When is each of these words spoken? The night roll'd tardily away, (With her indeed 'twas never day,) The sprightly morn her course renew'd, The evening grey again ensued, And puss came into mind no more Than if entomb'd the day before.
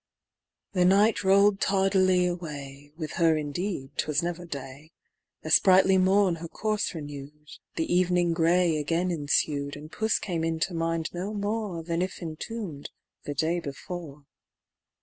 The 0.71 0.83
night 0.83 1.23
roll'd 1.23 1.61
tardily 1.61 2.25
away, 2.25 2.91
(With 2.97 3.11
her 3.21 3.37
indeed 3.37 3.91
'twas 3.97 4.23
never 4.23 4.45
day,) 4.45 4.89
The 5.43 5.51
sprightly 5.51 5.99
morn 5.99 6.37
her 6.37 6.47
course 6.47 6.95
renew'd, 6.95 7.59
The 7.75 7.85
evening 7.93 8.33
grey 8.33 8.77
again 8.77 9.11
ensued, 9.11 9.75
And 9.75 9.91
puss 9.91 10.17
came 10.17 10.43
into 10.43 10.73
mind 10.73 11.11
no 11.13 11.35
more 11.35 11.83
Than 11.83 12.01
if 12.01 12.19
entomb'd 12.19 12.89
the 13.25 13.35
day 13.35 13.59
before. 13.59 14.25